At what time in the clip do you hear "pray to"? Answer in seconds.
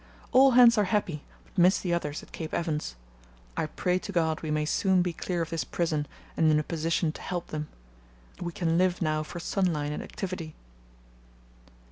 3.67-4.11